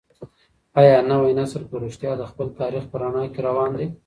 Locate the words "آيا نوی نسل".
0.79-1.63